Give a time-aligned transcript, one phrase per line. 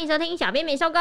[0.00, 0.98] 欢迎收听小编没收工，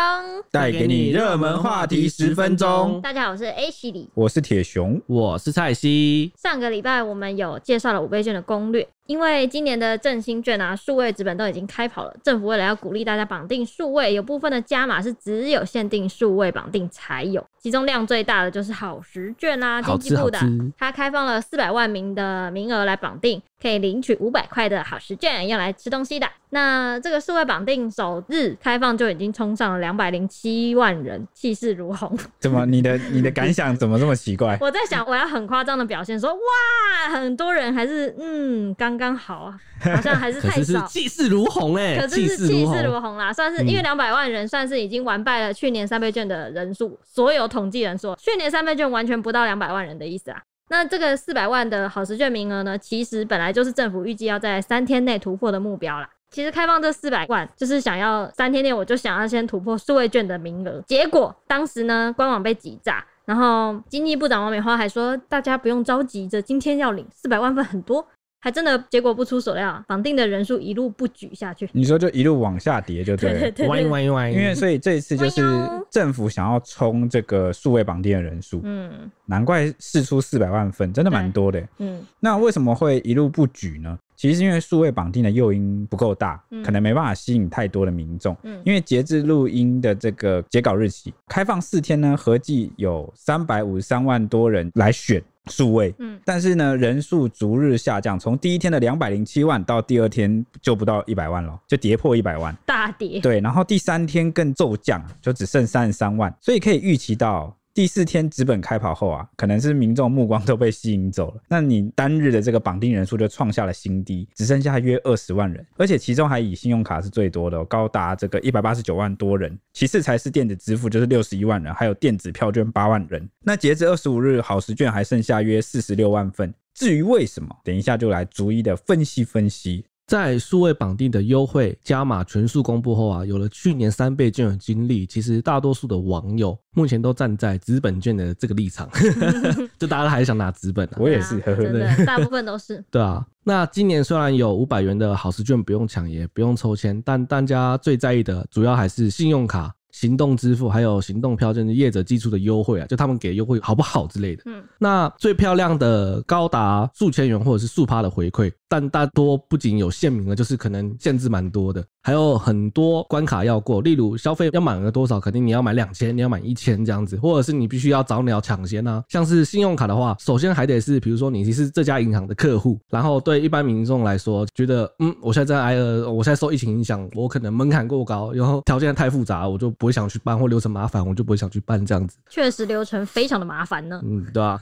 [0.51, 2.99] 带给你热门话题十分钟。
[3.01, 6.33] 大家好，我是 A 西里，我是铁熊，我是蔡西。
[6.35, 12.15] 上个礼拜我们有介绍了五倍券的攻略，因为今年的振兴券啊，数位纸本都已经开跑了。
[12.23, 17.43] 政府为了要鼓励大家绑定数位，有部分的加码是只有限定数位绑定才有。
[17.57, 20.39] 其中量最大的就是好时券啊，经济部的，
[20.77, 26.27] 它开放了四百万名的名额来绑定，可以领取五百块的好时券，用来吃东西的。
[26.51, 32.17] 那这个数位绑定首日开放就已经冲上了两百零七万人，气势如虹。
[32.39, 34.57] 怎么你的你的感想怎么这么奇怪？
[34.61, 39.59] 我在想我要很夸张的表现说，说哇，很多人还是嗯刚刚好啊，
[39.95, 40.85] 好像还是 太少。
[40.85, 47.39] 气势如虹哎，可是是气势如虹啦，算是因为两百万人算是已经完败了去年三倍券的人数，所有。
[47.49, 50.39] 统计人数，去年三倍券完全不到两百万人的意思啊。
[50.69, 56.07] 那这个四百万的好时券名额呢，其实本来就是政府预计要在三天内突破的目标啦。
[56.29, 60.79] 其实开放这四百万，就是想要三天内我就想要先突破数位券的名额。
[60.85, 68.05] 结果当时呢，官网被挤炸，然后经济部长王美花还说，大家不用着急着，今天要领四百万份很多。
[68.41, 71.69] 还真的结果不出所料，绑定的人数一路不举下去。
[71.73, 73.39] 你说就一路往下跌，就对了。
[73.51, 75.41] 对对对对，因为所以这一次就是
[75.89, 81.61] 政府想要冲这个数位绑定的人数，嗯，难怪试出四百万份，真的蛮多的。
[81.79, 83.97] 嗯，那为什么会一路不举呢？
[84.15, 88.35] 其实是因为数位绑定的诱因不够大，可能没办法吸引太多的民众。
[88.43, 95.21] 嗯，因为截至录音的这个截稿日期，开放四天呢，合计有三百五十三万多人来选。
[95.49, 103.19] 数位，嗯，但是呢，人数逐日下降，从第一天的两百零七万到第二天就不到一百万了，就跌破一百万，大跌。
[103.19, 107.55] 对，然后第三天更骤降，就只剩三十三万，所以可以预期到。
[107.73, 111.41] 第四天纸本开跑后啊，可能是民众目光都被吸引走了。
[111.47, 119.57] 那你单日的这个绑定人数就创下了新低，只剩下约二十万人，而且其中还以信用卡是最多的，高达这个一百八十九万多人。
[119.71, 123.29] 其次才是电子支付，就是六十一万人，还有电子票券八万人。
[123.41, 126.53] 那截至二十五日，好时券还剩下约四十六万份。
[126.73, 129.85] 至于为什么，等一下就来逐一的分析分析。
[130.09, 138.89] 在数位绑定的优惠加码全数公布后啊，有了去年三倍券的经历，其实大多数的网友目前都站在纸本券的这个立场，
[139.77, 140.97] 就大家都还是想拿纸本啊。
[140.97, 142.83] 我也是，呵呵真的，大部分都是。
[142.89, 149.71] 对啊，那今年虽然有五百元的好时券不用抢，也不用抽签，但大家最在意的主要还是信用卡。
[149.91, 154.43] 行动支付还有行动票证业者寄出的优惠啊，就他们给优惠好不好之类的。
[154.45, 163.81] 嗯，那最漂亮的高达数千元或者是数趴的回馈，但大多不仅有限名额，就是可能限制蛮多的，还有很多关卡要过。
[163.81, 169.03] 例如消费要满额多少，肯定你要买两千，你要满一千这样子，或者是你必须要早鸟抢先啊。
[169.07, 179.69] 像是信用卡的话，首先还得是比如说你是这家银行的客户，然后对一般民众来说，觉得嗯，我现在在挨饿，我现在受疫情影响，我可能门槛过高，然后条件太复杂，我就。
[179.79, 182.17] 不会想去办或流程麻烦，我就不会想去办这样子。
[182.29, 184.01] 确实流程非常的麻烦呢。
[184.03, 184.59] 嗯，对啊，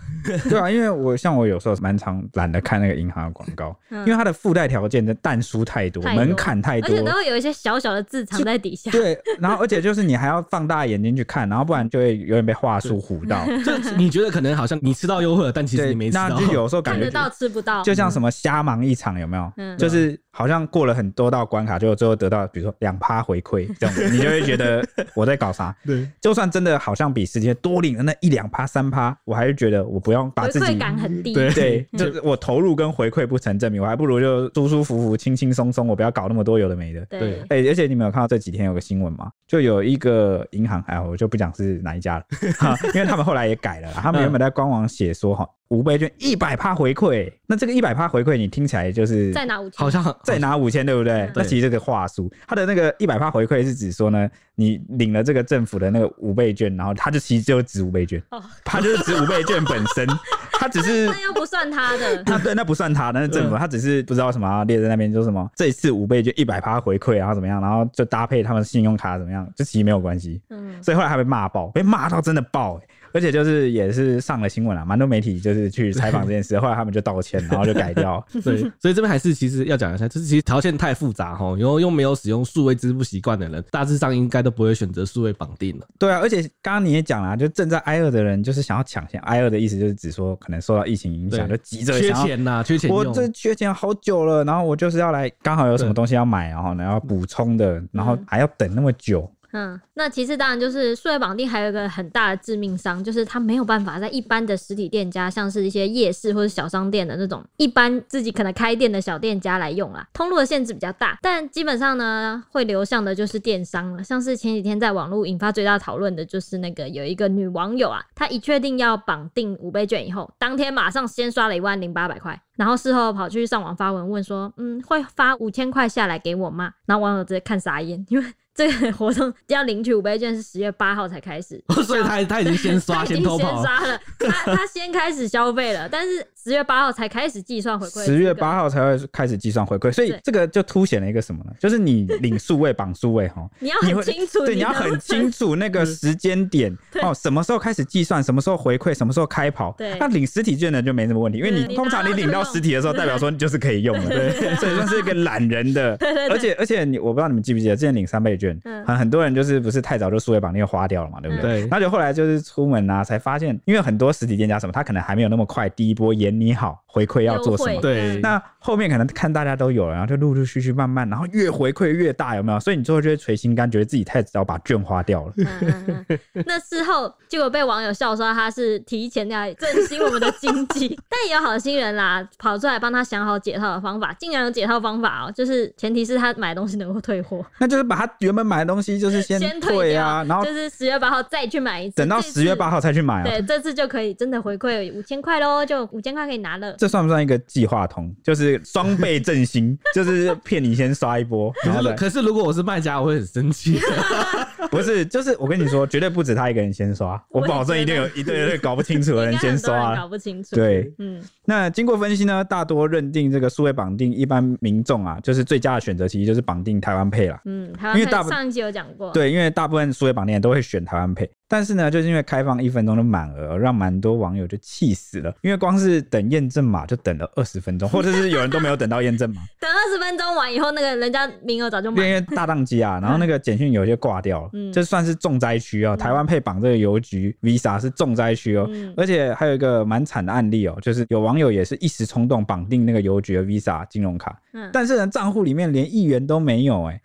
[0.47, 8.89] 对啊，因为我像我有时候蛮常懒得看那个银行的广告，嗯、因为它的附带条件的但书太多，太多门槛太多，而且都会有一些小小的字藏在底下。
[8.91, 13.45] 对，然后而且就是你还要放大眼睛去看，然后不然就会有点被话术唬到。
[13.63, 16.29] 就你觉得可能好像你吃到优惠了，但其实你没吃到。
[16.29, 19.51] 那就有时候感觉看得到吃不到，就像什么瞎忙一场，有没有？
[19.57, 25.75] 嗯，就是好像过了很多道关卡，就最后得到比如说两趴回馈这样，你就会觉得我在搞啥？
[25.85, 31.33] 对，就算真的好像比时间多领了那一两趴三趴，我还是觉得我不用把自己回馈感很低。
[31.33, 37.05] 对对，就是我投入跟回馈不成正比，我还不如就舒舒服服、轻轻松松，我不要搞那么多有的没的。
[37.19, 39.31] 对，哎，而且你们有看到这几天有个新闻吗？
[39.47, 42.25] 就有一个银行，哎，我就不讲是哪一家了，
[42.94, 45.47] 因为他们后来也改了，他们原本在官网写说哈。
[45.69, 51.25] 五倍券一百趴回馈，那这个一百趴回馈，你听起来就是再拿五千，好像 再拿五千，对不对？
[51.28, 60.07] 对，那其实这个话术，它的那个一百趴回馈是指说呢，你领了这个政府的那个五倍券，然后它就其实就值五倍券，哦，它就是值五倍券本身，
[60.53, 72.87] 它只是 那又不算它的，那对，那不算它，那是政府，它只是不知道什么列在那边，就什么这一次五倍券一百趴回馈，然后怎么样，然后就搭配他们信用卡怎么样，这其实没有关系，嗯，所以后来还被骂爆，被骂到真的爆，欸
[73.17, 78.23] 而且就是也是上了新闻了，蛮多媒体就是去采访这件事，后来他们就道歉，然后就改掉。
[78.46, 85.87] 对，所以这边还是其实要讲一下，就是其实条件太复杂哈，然后又没有使用数位支付习惯的人，大致上应该都不会选择数位绑定了。
[85.97, 89.19] 对啊，而且刚刚你也讲了，就正在挨饿的人，就是想要抢先。
[89.22, 92.91] 挨饿的意思就是指说，可能受到疫情影响，就急着缺钱呐，缺钱。
[92.91, 99.28] 我这缺钱好久了，然后我就是要来，刚好有什么东西要买，然后呢要补充的，然后还要等那么久。
[99.57, 110.07] 嗯，那其次当然就是数位绑定还有一个很大的致命伤，就是它没有办法在一般的实体店家，像是一些夜市或者小商店的那种一般自己可能开店的小店家来用啦。
[110.13, 114.03] 通路的限制比较大，但基本上呢，会流向的就是电商了。
[114.03, 122.39] 像是前几天在网络引发最大讨论的就是那个有一个女网友啊，她一确定要绑定五倍券以后，当天马上先刷了一万零八百块。
[122.57, 126.73] 然后事后跑去上网发文问说，嗯，会发五千块下来给我吗？
[126.85, 128.25] 然后网友直接看傻眼，因为。
[128.57, 141.52] 这个 活动要领取五倍券是十月八号才开始，所以他他已经先刷， 先偷跑，先刷了，他他先开始消费了，但是十月八号才开始计算回馈，十月八号才会开始计算回馈，所以这个就凸显了一个什么呢？
[141.59, 155.97] 就是你领数位绑数位哈，你要很清楚，对，你要很清楚那个时间点 哦，什么时候开始计算，什么时候回馈，什么时候开跑，对，那领实体券的就没什么问题，因为你通常你领到实体的时候， 代表说你就是可以用了，对， 所以算是一个懒人的，
[156.29, 159.28] 而且而且你我不知道你们记不记得之前领三倍券，很很多人。
[159.38, 161.67] 就是不是太早就数位绑定花掉了嘛，对不对？
[161.70, 168.17] 那就后来就是出门啊，才发现，因为很多实体店家什么，他可能还没有那么快，第一波演你好回馈要做什么，对。
[168.22, 172.59] 那后面可能看大家都有了，然后就陆陆续续慢慢，然后越回馈越大，有没有？
[172.59, 175.34] 所以你最后就会捶心肝，觉得自己太早把券花掉了。
[175.37, 189.17] 嗯嗯嗯、那事后结果被网友笑说他是提前要振兴我们的经济， 但也有好心人啦，跑出来帮他想好解套的方法，竟然有解套方法哦、喔，就是前提是他买东西能够退货，那就是把他原本买的东西就是。
[189.28, 193.23] 先退啊，然后就是十月八号再去买一次，等到十月八号再去买啊。
[193.25, 196.73] 对，这次就可以真的回馈五千块喽，就五千块可以拿了。
[196.78, 198.14] 这算不算一个计划通？
[198.23, 201.53] 就是双倍振兴， 就是骗你先刷一波。
[201.64, 203.79] 然后可是如果我是卖家，我会很生气。
[204.72, 209.96] 不是，就是我跟你说，绝对不止他一个人先刷，我保证一定有一对一对搞不清楚的人先刷。
[209.96, 210.55] 搞不清楚。
[210.55, 211.22] 对，嗯。
[211.49, 217.40] 那经过分析呢，大多认定这个数位绑定，一般民众啊，就是最佳的选择，其实就是绑定台湾 Pay 啦。
[217.46, 219.11] 嗯，台湾 Pay 上一期有讲过。
[219.11, 221.29] 对，因为大部分数位绑定都会选台湾 Pay。
[221.49, 225.34] 但是呢，就是因为开放一分钟的满额，让蛮多网友就气死了。
[225.41, 229.41] 因为光是等验证码就等了二十分钟， 或者是有人都没有等到验证码。
[229.58, 232.05] 等二十分钟完以后，那个人家名额早就满了。
[232.05, 235.96] 因为大 宕机啊，然后那个简讯有些挂掉了，这、嗯、算是重灾区哦。
[235.96, 247.01] 台湾 Pay 绑这个邮局 Visa 是重灾区哦，嗯、而且还有一个蛮惨的案例哦，就是有网友也是一时冲动绑定那个邮局的 Visa 金融卡，嗯、但是呢账户里面连一元都没有哎。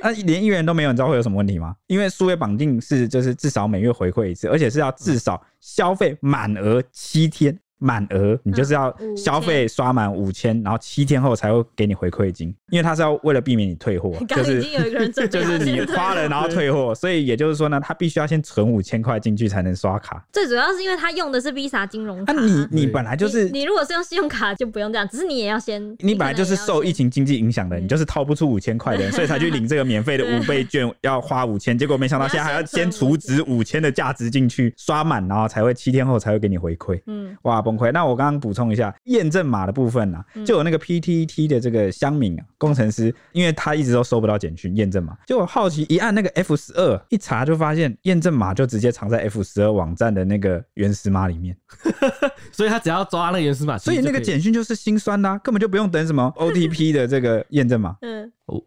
[0.00, 1.74] 那、 啊、连一元都没有，你知道会有什么问题吗？
[1.86, 7.58] 因为数位绑定是就是至少每月回馈一次，而且是要至少消费满额七天。
[7.78, 14.62] 满额，你就是要消费刷满五千，然后七天后才会给你回馈金，因为他是要为了避免你退货， 就是
[15.28, 20.24] 就是你花了然后退货，所以也就是说呢，他必须要先存五千块进去才能刷卡。
[20.32, 37.00] 最主要是因为他用的是 Visa 金融卡，那你你本来就是你，如果是用信用卡就不用这样，只是你也要先，你本来就是受疫情经济影响的，你就是掏不出五千块的， 所以才去领这个免费的五倍券，要花五千，结果没想到现在还要先储值五千的价值进去，刷满然后才会七天后才会给你回馈。
[37.06, 37.92] 嗯，哇崩溃。
[37.92, 51.56] 那我刚刚补充一下验证码的部分啊，就有那个 PTT 的这个乡民啊，工程师，因为他一直都收不到简讯验证码，就我好奇一按那个 F 十二一查就发现验证码就直接藏在 F 十二网站的那个原始码里面，
[52.52, 57.96] 所以他只要抓那个原始码，所以那个简讯就是心酸的，根本就不用等什么 OTP 的这个验证码。
[58.02, 58.32] 嗯。
[58.48, 58.62] 哦，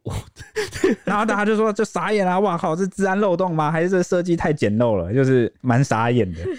[1.03, 2.39] 然后大家就说就傻眼啊！
[2.39, 3.71] 哇靠，是治安漏洞吗？
[3.71, 5.11] 还是这设计太简陋了？
[5.13, 6.39] 就是蛮傻眼的。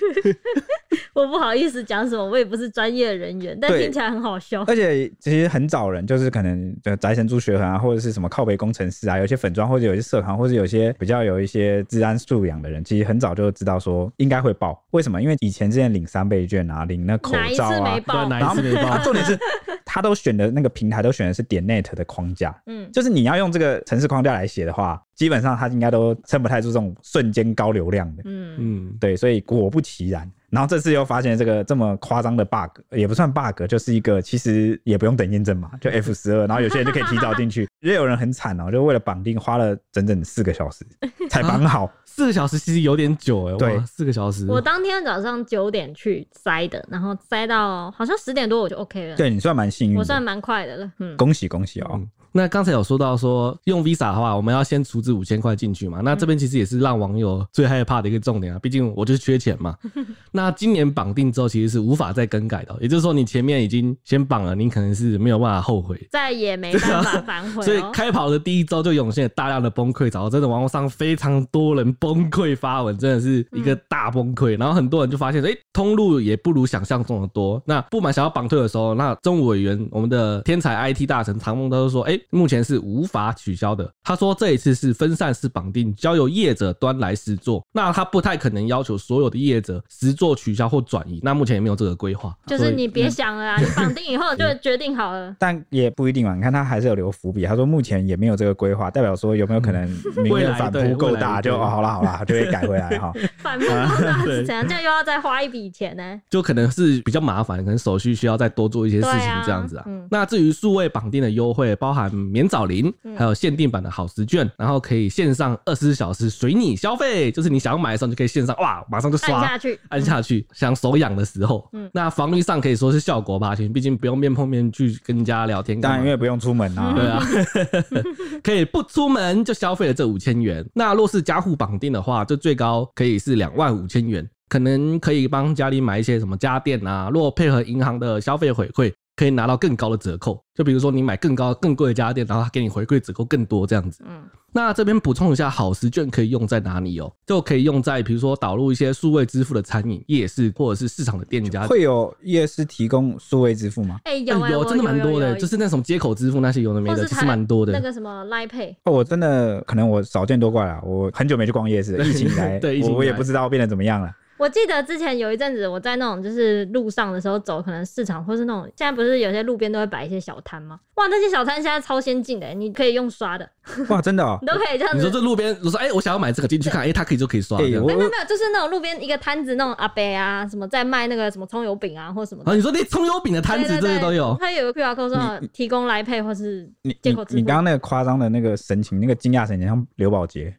[1.15, 4.63] 我不好意思讲什么，我也不是专业人员，但听起来很好笑。
[4.67, 14.83] 而且其实很找人，就是可能宅神朱学恒啊，或者是什么靠北工程师啊，有些粉装或者有些社团，或者有些比较有一些治安素养的人，其实很早就知道说应该会报。
[14.91, 15.23] 为什么？
[15.23, 18.83] 因为以前之前领三倍券啊，领那口罩啊，对，哪一次没报？
[18.83, 19.39] 然后重点是
[19.85, 23.12] 他都选的那个平台都选的是点 net 的框架，嗯，就是。
[23.15, 28.23] 你要用这个城市框架来写的话，基本上它应该都撑不太住这种瞬间高流量的。
[28.27, 37.69] 嗯嗯，对，所以果不其然，然后这次又发现这个这么夸张的 bug，也不算 bug，就是一个其实也不用等验证码，就 F 十二，然后有些人就可以提早进去。
[37.81, 40.85] 也有人很惨哦，就为了绑定花了整整四个小时
[41.31, 41.85] 才绑好。
[41.85, 44.47] 啊，四个小时其实有点久哎，对，四个小时。
[44.47, 49.17] 我当天早上九点去塞的，然后塞到好像十点多我就 OK 了。
[49.17, 50.93] 对，你算蛮幸运，我算蛮快的了。
[50.99, 51.93] 嗯，恭喜恭喜哦。
[51.95, 56.01] 嗯那刚才有说到说用 Visa 的话，我们要先储值五千块进去嘛？
[56.03, 59.77] 那这边其实也是让网友最害怕的一个重点啊，毕竟我就是缺钱嘛。
[60.33, 67.63] 那今年绑定之后，其实是无法再更改的，也就是说你前面已经先绑了，你可能是没有办法后悔，再也没办法反悔。
[67.67, 74.59] 所以开跑的第一周就涌现了大量的崩溃潮，真的网络上非常多人崩溃发文，真的是一个大崩溃。
[74.59, 77.63] 然后很多人就发现，哎，通路也不如想象中的多。
[77.67, 82.19] 那不满想要绑退的时候，那政务委员我们的天才 IT 大臣唐梦他就说，哎。
[82.31, 83.91] 目前是无法取消的。
[84.03, 91.21] 他说这一次是分散式绑定，交由业者端来实做，那他不太可能要求所有的业者实做取消或转移。
[91.23, 95.35] 那目前也没有这个规划，就是你别想了啊，你绑定以后就决定好了。
[95.39, 103.13] 但也不一定嘛，你看他还是有留伏笔，他说目前也没有这个规划，代表说有没有可能明年反扑够大就哦，好了好了，就会改回来 哈。
[103.39, 104.67] 反扑够大是怎样？
[104.67, 106.21] 这样又要再花一笔钱呢？
[106.29, 109.85] 就可能是比较麻烦，可能手续需要再多做一些事情这样子啊。
[110.11, 121.69] 那至于数位绑定的优惠，包含免找零，还有限定版的好时券，然后可以线上二十四小时随你消费，就是你想要买的时候就可以线上哇，马上就刷按下去，按下去，想手痒的时候。
[121.73, 126.95] 嗯，那防御上可以说是效果拔群，毕竟不用面碰面去跟人家聊天，当然因为不用出门啊。
[126.95, 127.23] 对啊，
[128.43, 130.65] 可以不出门就消费了这五千元。
[130.75, 137.09] 那若是加户绑定的话，就最高可以是两万五千元，可能可以帮家里买一些什么家电啊。
[137.13, 138.93] 若配合银行的消费回馈。
[139.15, 144.03] 可以拿到更高的折扣，就比如说你买更高、更贵的家电，然后他给你回馈折扣更多这样子。
[144.09, 147.13] 嗯，那这边补充一下，好时券可以用在哪里哦？
[147.27, 151.67] 就可以用在比如说导入一些数位支付的餐饮、夜市或者是市场的店家。
[151.67, 154.01] 会有夜市提供数位支付吗？
[154.05, 157.73] 哎、欸，有、欸、有，真的蛮多的，就是那种接口支付那些有的没的，其实蛮多的。
[157.73, 164.11] 那个什么 Line Pay，哦，我真的可能我少见多怪了，我很久没去逛夜市，疫情以来， 对，我也不知道变得怎么样了。
[164.43, 170.81] 我记得之前有一阵子，我在那种就是路上的时候走，可能市场或是那种现在不是有些路边都会摆一些小摊吗？
[170.97, 173.49] 哇，那些小摊现在超先进的，你可以用刷的。
[173.89, 174.97] 哇，真的哦， 你都可以这样子。
[174.97, 177.57] 你说这路边，我说哎、欸，我想要买这个进去看，哎对，它、欸、可以就可以刷。
[177.57, 182.43] 没有没有没有，就是那种路边一个摊子，那种阿伯啊，什么在卖那个什么葱油饼啊，或什么。
[182.45, 184.37] 啊，你说那葱油饼的摊子这些都有。
[184.41, 186.69] 它有个 QR code 说提供来配或是。
[186.83, 186.97] 你
[187.31, 190.53] 你刚刚那个夸张的那个神情，那个惊讶神情，像刘宝杰。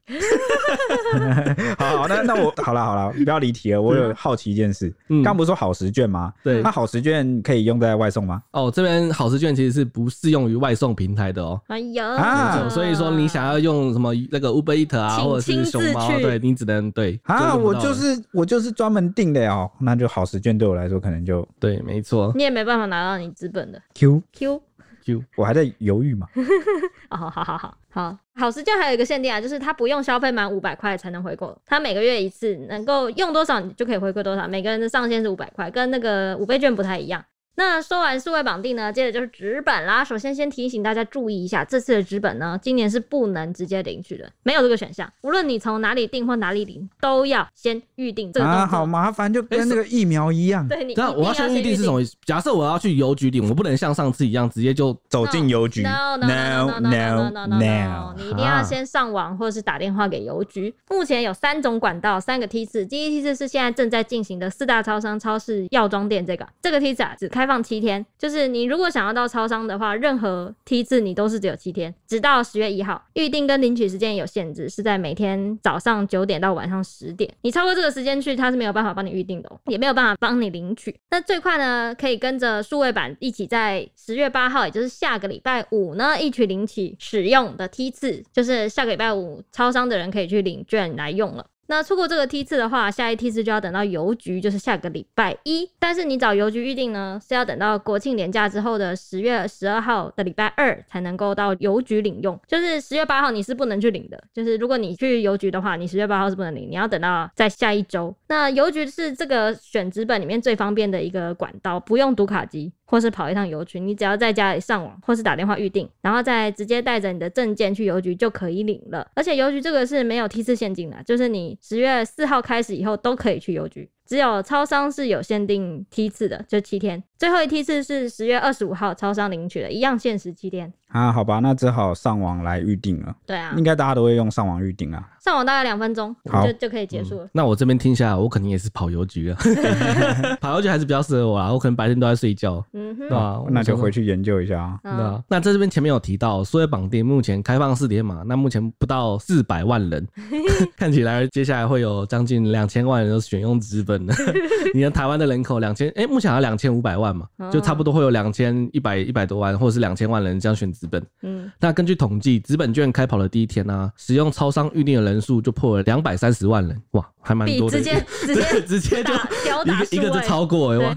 [1.78, 3.82] 好，好，那那我好了好了，不要离题了。
[3.82, 6.34] 我有好奇一件事，刚、嗯、不是说好时券吗？
[6.44, 8.42] 对，那好时券可以用在外送吗？
[8.52, 11.60] 哦，这边好时券其实是不适用于外送平台的哦。
[11.68, 19.70] 哎呀，啊，所以说你想要用什么那个 Uber Eats 啊，或者是熊猫，对你只能对啊，我就是我就是专门订的哦。
[19.80, 24.62] 那就好时券对我来说可能就对，没错，你也没办法拿到你资本的 Q Q。
[25.04, 26.28] 就我还在犹豫嘛。
[27.10, 37.24] 哦，好好好好好，好时间还有一个限定啊，就是他不用消费满五百块才能回购，他每个月一次，能够用多少你就可以回馈多少，每个人的上限是五百块，跟那个五倍券不太一样。
[37.56, 40.04] 那说完数位绑定呢，接着就是纸本啦。
[40.04, 45.12] 首先先提醒大家注意一下，这次的纸本呢，今年是不能直接领取的，没有这个选项。
[45.22, 48.46] 无论你从哪里订或哪里领，都要先预定这个。
[48.46, 50.68] 啊，好麻烦，就跟那个疫苗一样。
[50.68, 52.16] 对，你那我要先预定是什么意思？
[52.26, 55.84] 假设我要去邮局领，我不能像上次一样直接就走进邮局。
[55.84, 60.74] No no no no no no no no，你一定要先上网或者是打电话给邮局。
[60.90, 62.86] 目前有三种管道，三个梯次。
[62.86, 68.06] 第一梯次是现在正在进行的四大超商、超市、药妆店这个这个梯次啊，只开开放七天。
[68.18, 73.04] 就是你如果想要到超商的话，任何梯次你都是只有七天，直到十月一号。
[73.16, 77.30] 预定跟领取时间有限制，是在每天早上九点到晚上十点。
[77.42, 80.96] 你超过这个时间去，他是没有办法帮你预定的，也没有办法帮你领取。
[81.12, 91.46] 那最快呢，可以跟着数位版一起在十月八号，也就是下个礼拜五呢，一起领取使用的梯次，就是下个礼拜五超商的人可以去领券来用了。
[91.68, 95.70] 那错过这个梯次的话，下一梯次就要等到邮局，就是下个礼拜一。
[95.80, 102.40] 但是你找邮局预定呢，是要等到国庆连假之后的十月十二号的礼拜二才能够到邮局领用。
[102.48, 104.22] 就是十月八号你是不能去领的。
[104.34, 108.14] 就是如果你去邮局的话，你十月八号是不能领，你要等到在下一周。
[108.28, 112.72] 那邮局是这个选纸本里面最方便的一个管道，不用读卡机。
[112.94, 119.10] 或是跑一趟邮局，你只要在家里上网，或是打电话预定，然后再直接带着你的证件去邮局就可以领了。
[119.16, 123.90] 而且邮局这个是没有梯次限定的，就是你十月四号开始以后都可以去邮局。
[124.06, 127.02] 只有超商是有限定梯次的，就七天。
[127.18, 130.72] 最后一梯次是十月二十五号超商领取的，一样限时七天。
[130.90, 133.16] 啊，好吧，那只好上网来预定了。
[133.26, 135.10] 对啊，应该大家都会用上网预定啊。
[135.24, 137.26] 上网大概两分钟，好就就可以结束了。
[137.26, 137.30] 嗯。
[137.32, 139.38] 那我这边听下来，我肯定也是跑邮局了。
[140.42, 142.64] 跑邮局还是比较适合我啦，我可能白天都在睡觉。
[142.74, 143.42] 嗯哼，对吧？
[143.50, 144.80] 那就回去研究一下啊。
[144.84, 145.24] 嗯、啊。
[145.30, 150.06] 那在这边前面有提到，数位绑定目前开放四点嘛，那目前不到四百万人，
[150.76, 154.14] 看起来接下来会有将近两千万人都选用纸本的。
[154.74, 161.06] 你的台湾的人口两千，哎，目前好像两千五百万嘛，就差不多会有两千一百一百多万，或者是两千万人这样选资本。
[161.22, 167.78] 嗯，那根据统计，资本券开跑的第一天呢、啊，使用超商预定的人数就破了两百三十万人，哇，还蛮多的。
[167.78, 170.96] 直接 直接直接就一个一个就超过哎哇。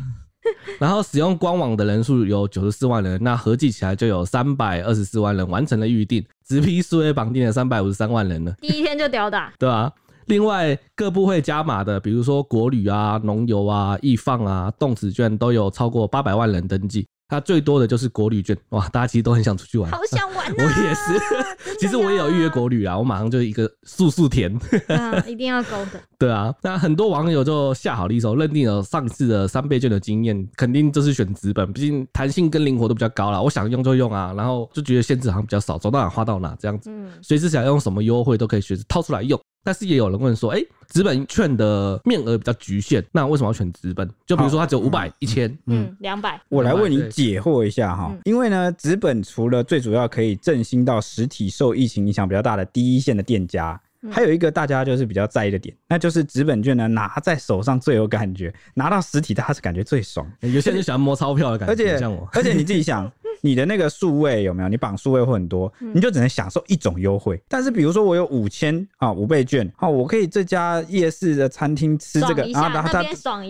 [0.78, 8.54] 然后使用官网的人数有九十四万人，那合计起来就有三百二十四万人完成了预定，直批数位绑定了三百五十三万人了。
[8.60, 9.92] 第一天就屌打，对啊。
[10.26, 17.06] 另外，各部会加码的，比如说国旅啊、农游啊、易放啊、动子券，都有超过八百万人登记。
[17.28, 20.54] 它最多的就是国旅券，哇，大家其实都很想出去玩，好想玩、啊。
[20.56, 24.56] 我也是，其实我也有预约国旅啊，我马上就一个速速填，
[24.86, 26.00] 啊， 一定要勾的。
[26.20, 33.42] 对啊，那很多网友就下好了一手，认定了上次的三倍券的经验，肯定就是选纸本，毕竟弹性跟灵活都比较高啦。
[33.42, 36.88] 我想用就用啊，然后就觉得限制好像比较少，走到哪花到哪这样子，
[37.22, 39.36] 随时想用什么优惠都可以随时掏出来用。
[39.66, 44.08] 但是也有人问说，哎、欸，纸本券的面额比较局限，那为什么要选纸本？
[44.24, 46.40] 就比如说它只有五百、一千，嗯，两百。
[46.48, 53.80] 我来为你解惑一下哈，因为呢，纸本除了最主要可以振兴到实体受疫情影响比较大的第一线的店家。
[54.08, 60.24] 还有一个大家就是比较在意的点，那就是纸本券呢，拿在手上最有感觉，拿到实体的他是感觉最爽。
[60.42, 63.10] 有些人就喜欢摸钞票的感觉，而且像我，而且你自己想，
[63.46, 64.68] 你的那个数位有没有？
[64.68, 67.40] 你绑数位会很多，你就只能享受一种优惠。
[67.48, 73.04] 但是比如说我有五千啊五倍券啊，我可以这家夜市的餐厅吃这个，然后然后他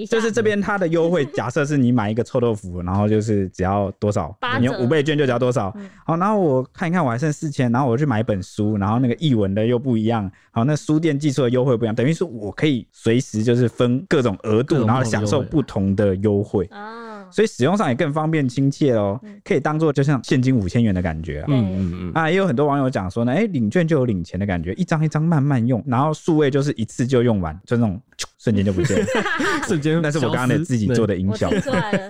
[0.07, 5.75] 就是这边他的优惠， 假设是你买一个臭豆腐，然后就是只要多少，你用五倍券就只要多少。
[6.05, 10.31] 好，然后我看一看我还剩四千，然后我去买一本书，然后那个译文的又不一样。
[10.50, 21.47] 好，那书店寄出的优惠不一样，等于是我可以随时就是分各种额度，然后享受不同的优惠啊，所以使用上也更方便亲切哦，可以当做就像现金五千元的感觉啊。
[21.49, 22.12] 嗯嗯嗯。
[22.14, 28.00] 啊，也有很多网友讲说呢，哎，领券就有领钱的感觉，一张一张慢慢用，然后数位就是一次就用完，就那种
[28.38, 29.06] 瞬间就不见了，
[29.66, 30.00] 瞬间。
[30.02, 31.50] 那是我刚刚自己做的音效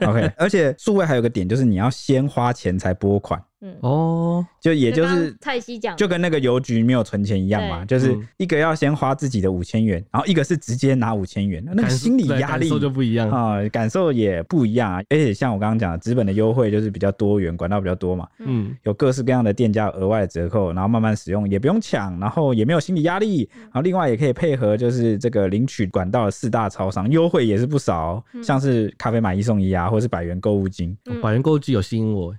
[0.06, 0.30] ，OK。
[0.36, 3.42] 而且数位还有个点就是你要先花钱才拨款。
[3.66, 3.76] 嗯。
[3.80, 13.30] 哦，就也就是蔡西讲，就跟那个邮局没有存钱一样嘛，就是一个要先花自己的五千元，然后一个是直接拿五千元，那个心理压力就不一样。
[13.30, 15.02] 啊，感受也不一样啊。
[15.10, 32.34] 而且像我刚刚讲的，纸本的优惠就是比较多元，管道比较多嘛，嗯，有各式各样的店家额外的折扣，然后慢慢使用也不用抢，然后也没有心理压力，然后另外也可以配合就是这个领取管道的四大超商优惠也是不少，像是咖啡买一送一啊，或是百元购物金，百元购物金有吸引我，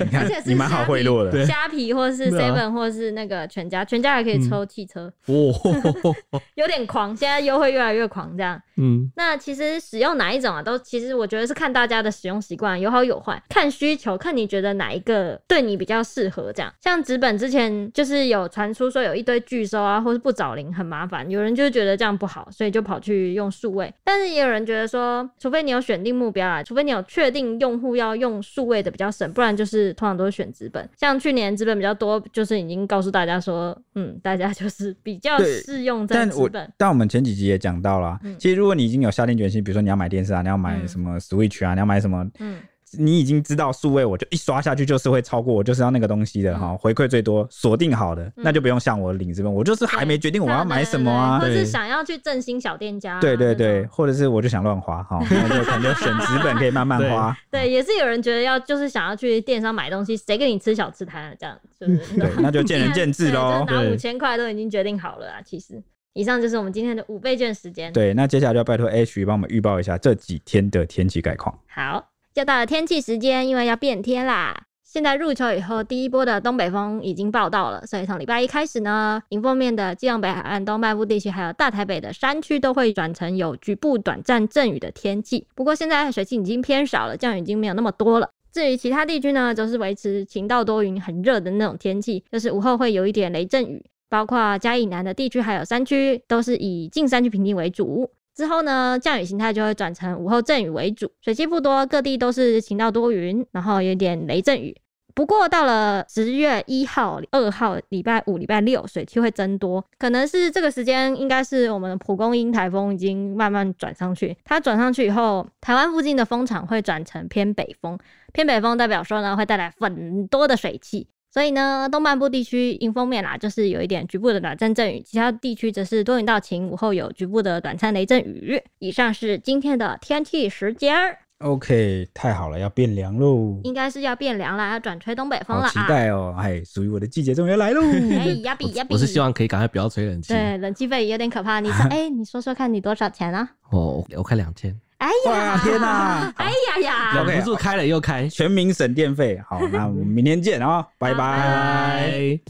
[0.00, 0.26] 你看。
[0.46, 5.12] 你蛮好贿赂的，虾皮或是 Seven 或是那个全家，全家还可以抽汽车，
[6.54, 8.60] 有点狂，现在优惠越来越狂，这样。
[8.78, 16.52] 嗯，那其实使用哪一种啊，都其实我觉得是看大家的使用习惯，有好有坏，看需求，看你觉得哪一个对你比较适合。
[16.52, 23.92] 这样，像纸本之前就是有传出说有一堆拒收啊，或是不找零很麻烦，有人就觉得这样不好，所以就跑去用数位。
[24.04, 30.88] 但是也有人觉得说，除非你有选定目标啊，除非你有确定用户要用数位的比较省，不然就是通常都是选资本。
[30.96, 36.52] 像去年资本比较多，就是已经告诉大家说，嗯，大家就是 比较适用在纸本。
[36.52, 42.58] 但我但我们前几集也讲到了，其实如果你已经有下定决心，比如说你要买电视啊，你要买什么 Switch 啊，你要买什么，嗯，
[42.92, 57.36] 你已经知道数位，我就一刷下去就是会超过，我就是要那个东西的哈，回馈最多，锁定好的，那就不用像我领这边，我就是还没决定我要买什么啊，或是想要去振兴小店家，对对对，或者是我就想乱花哈，那就可能就选纸本可以慢慢花。
[57.50, 61.34] 对，也是有人觉得要就是想要去电商买东西，谁跟你吃小吃摊啊？
[61.38, 63.64] 这样就是 对，那就见仁见智喽。
[63.68, 65.82] 拿五千块都已经决定好了啊，其实。
[66.14, 67.92] 以上就是我们今天的五倍券时间。
[67.92, 71.58] 对，那接下来就要拜托 H 帮我们预报一下这几天的天气概况。
[71.68, 72.02] 好，
[72.36, 74.54] 就到了天气时间，因为要变天啦。
[74.84, 85.46] 现在入秋以后，第一波的东北风已经报到了，所以从礼拜一开始呢，迎风面的基隆北海岸、东半部地区，还有大台北的山区，都会转成有局部短暂阵雨的天气。
[85.54, 88.28] 不过现在水汽已经偏少了，降雨已经没有那么多了。
[88.52, 93.82] 至于其他地区呢，则是维持晴到多云、很热的那种天气，就是午后会有一点雷阵雨。
[94.08, 98.08] 包括嘉义以南的地区，还有山区，都是以近山区平地为主。
[98.36, 104.76] 之后呢，降雨形态就会转成午后阵雨为主，水汽不多，各地都是晴到多云，然后有点雷阵雨。
[105.14, 114.36] 不过到了十月一号、二号，礼拜五、礼拜六，水汽会增多，可能是这个时间，应该是我们的蒲公英台风已经慢慢转上去。
[114.44, 117.98] 它转上去以后，台湾附近的风场会转成偏北风，
[118.34, 121.08] 偏北风代表说呢，会带来很多的水汽。
[121.36, 128.58] 所以呢，东半部地区迎风面啦，就是有一点局部的短暂阵雨；其他地区则是多云到晴，午后有局部的短暂雷阵雨。
[128.78, 130.96] 以上是今天的天气时间。
[131.40, 133.60] OK，太好了，要变凉喽！
[133.64, 135.64] 应该是要变凉了，要转吹东北风了。
[135.64, 136.34] 啊期待哦！
[136.38, 137.82] 哎，属于我的季节终于要来喽！
[137.82, 138.94] 哎，呀比呀比！
[138.94, 140.32] 我是希望可以赶快不要吹冷气。
[140.32, 141.60] 对，冷气费有点可怕。
[141.60, 143.46] 你说， 哎，你说说看你多少钱啊？
[143.70, 144.74] 哦，我开两千。
[144.98, 146.32] 哎呀，天哪！
[146.38, 149.38] 哎呀呀，忍不住开了又开，全民省电费。
[149.46, 152.40] 好，那我们明天见啊， 拜拜。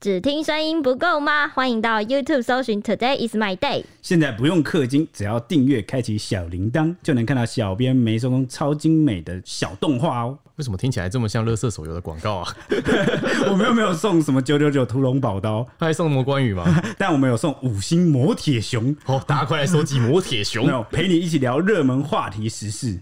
[0.00, 1.46] 只听声音不够吗？
[1.48, 3.84] 欢迎到 YouTube 搜寻 Today is my day。
[4.00, 10.38] 现在不用氪金，只要订阅，开启小铃铛，就能看到小编没收工超精美的小动画哦。
[10.60, 12.54] 为什么听起来这么像乐色手游的广告啊？
[13.50, 16.66] 我们又没有送什么九九九屠龙宝刀，他还送什么关羽吗？
[16.98, 18.94] 但我们有送五星魔铁熊。
[19.06, 23.00] 哦，大家快来收集魔铁熊， 没有陪你一起聊热门话题时事。